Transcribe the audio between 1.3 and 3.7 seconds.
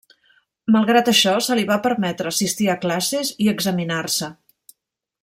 se li va permetre assistir a classes i